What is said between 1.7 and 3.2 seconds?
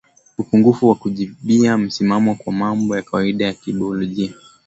msisimuo kwa mambo ya